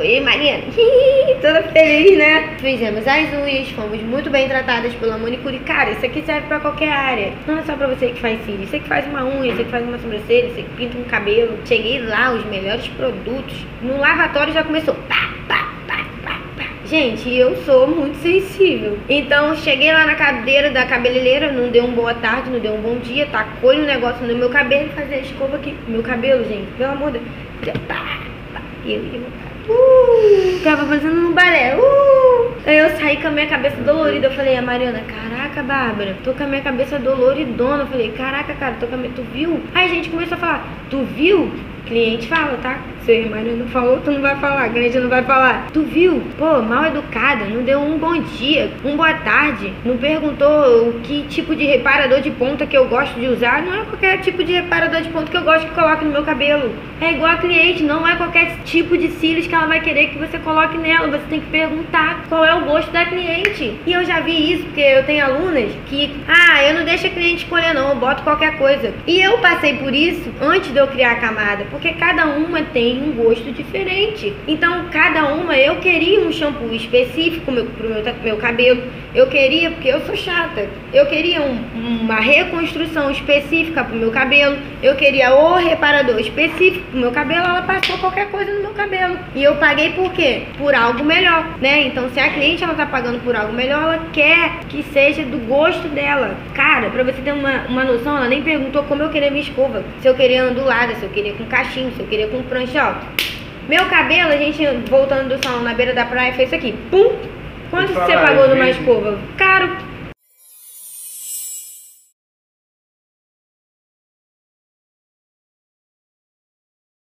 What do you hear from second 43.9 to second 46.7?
tu não vai falar, cliente não vai falar. Tu viu? Pô,